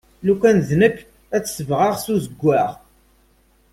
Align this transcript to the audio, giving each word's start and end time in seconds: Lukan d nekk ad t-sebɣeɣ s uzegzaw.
Lukan 0.25 0.57
d 0.67 0.69
nekk 0.81 0.97
ad 1.35 1.43
t-sebɣeɣ 1.43 1.93
s 2.03 2.05
uzegzaw. 2.13 2.71